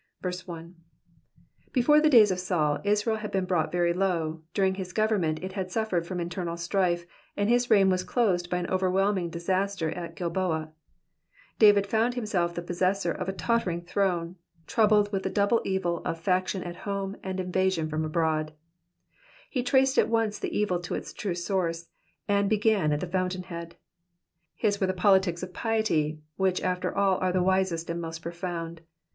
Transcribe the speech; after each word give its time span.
1. 0.23 0.75
Before 1.73 2.01
the 2.01 2.09
days 2.09 2.31
of 2.31 2.39
Saul, 2.39 2.79
Israel 2.83 3.17
had 3.17 3.29
been 3.29 3.45
brought 3.45 3.71
very 3.71 3.93
low; 3.93 4.41
during 4.55 4.73
his 4.73 4.93
government 4.93 5.37
it 5.43 5.53
had 5.53 5.69
suffered 5.69 6.07
from 6.07 6.19
internal 6.19 6.57
strife, 6.57 7.05
and 7.37 7.47
his 7.47 7.69
reign 7.69 7.87
was 7.91 8.03
closed 8.03 8.49
by 8.49 8.57
an 8.57 8.69
overwhelming 8.71 9.29
disaster 9.29 9.91
at 9.91 10.15
Qilboa. 10.15 10.71
David 11.59 11.85
found 11.85 12.15
himself 12.15 12.55
the 12.55 12.63
possessor 12.63 13.11
of 13.11 13.29
a 13.29 13.31
tottering 13.31 13.83
throne, 13.83 14.37
troubled 14.65 15.11
with 15.11 15.21
the 15.21 15.29
double 15.29 15.61
evil 15.65 15.99
of 16.03 16.19
faction 16.19 16.63
at 16.63 16.77
home, 16.77 17.15
and 17.21 17.39
invasion 17.39 17.87
from 17.87 18.03
abroad. 18.03 18.53
He 19.51 19.61
traced 19.61 19.99
at 19.99 20.09
once 20.09 20.39
the 20.39 20.51
evil 20.57 20.79
to 20.79 20.95
its 20.95 21.13
true 21.13 21.35
source, 21.35 21.89
and 22.27 22.49
began 22.49 22.91
at 22.91 23.01
the 23.01 23.07
fountainhead. 23.07 23.75
His 24.55 24.81
were 24.81 24.87
the 24.87 24.93
politics 24.93 25.43
of 25.43 25.53
piety, 25.53 26.21
which 26.37 26.59
after 26.61 26.91
all 26.97 27.19
are 27.19 27.31
the 27.31 27.43
wisest 27.43 27.87
and 27.91 28.01
most 28.01 28.23
profound. 28.23 28.81